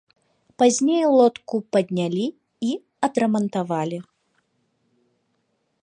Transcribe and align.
Пазней 0.61 1.05
лодку 1.17 1.55
паднялі 1.77 2.23
і 2.69 2.73
адрамантавалі. 3.09 3.99